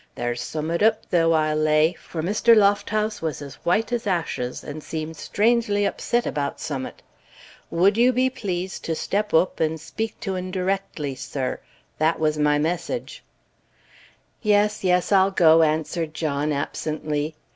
There's 0.15 0.41
summat 0.41 0.81
oop, 0.81 1.01
though, 1.11 1.33
I'll 1.33 1.55
lay, 1.55 1.93
for 1.93 2.23
Mr. 2.23 2.55
Lofthouse 2.57 3.21
was 3.21 3.39
as 3.39 3.59
whoite 3.63 3.91
as 3.91 4.07
ashes, 4.07 4.63
and 4.63 4.81
seemed 4.81 5.15
strangely 5.15 5.83
oopset 5.83 6.25
about 6.25 6.59
summat. 6.59 7.03
Would 7.69 7.97
you 7.97 8.11
be 8.11 8.27
pleased 8.27 8.83
to 8.85 8.95
step 8.95 9.31
oop, 9.31 9.59
and 9.59 9.79
speak 9.79 10.19
to 10.21 10.35
'un 10.37 10.49
directly, 10.49 11.13
sir? 11.13 11.59
that 11.99 12.19
was 12.19 12.39
my 12.39 12.57
message." 12.57 13.23
"Yes, 14.41 14.83
yes, 14.83 15.11
I'll 15.11 15.29
go," 15.29 15.61
answered 15.61 16.15
John, 16.15 16.51
absently. 16.51 17.35